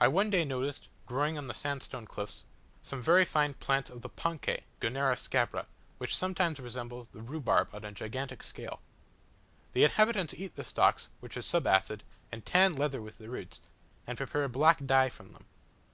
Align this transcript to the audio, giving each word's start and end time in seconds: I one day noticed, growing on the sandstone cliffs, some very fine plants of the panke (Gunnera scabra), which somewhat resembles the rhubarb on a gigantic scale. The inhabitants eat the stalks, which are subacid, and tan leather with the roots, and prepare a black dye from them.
I 0.00 0.08
one 0.08 0.30
day 0.30 0.46
noticed, 0.46 0.88
growing 1.04 1.36
on 1.36 1.46
the 1.46 1.52
sandstone 1.52 2.06
cliffs, 2.06 2.44
some 2.80 3.02
very 3.02 3.26
fine 3.26 3.52
plants 3.52 3.90
of 3.90 4.00
the 4.00 4.08
panke 4.08 4.62
(Gunnera 4.80 5.14
scabra), 5.18 5.66
which 5.98 6.16
somewhat 6.16 6.58
resembles 6.58 7.08
the 7.08 7.20
rhubarb 7.20 7.74
on 7.74 7.84
a 7.84 7.92
gigantic 7.92 8.42
scale. 8.42 8.80
The 9.74 9.84
inhabitants 9.84 10.32
eat 10.32 10.56
the 10.56 10.64
stalks, 10.64 11.10
which 11.20 11.36
are 11.36 11.42
subacid, 11.42 12.00
and 12.32 12.46
tan 12.46 12.72
leather 12.72 13.02
with 13.02 13.18
the 13.18 13.28
roots, 13.28 13.60
and 14.06 14.16
prepare 14.16 14.44
a 14.44 14.48
black 14.48 14.82
dye 14.86 15.10
from 15.10 15.34
them. 15.34 15.44